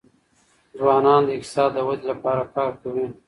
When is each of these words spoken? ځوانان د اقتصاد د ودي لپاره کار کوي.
ځوانان 0.77 1.21
د 1.25 1.29
اقتصاد 1.37 1.69
د 1.75 1.79
ودي 1.87 2.05
لپاره 2.11 2.41
کار 2.55 2.71
کوي. 2.81 3.05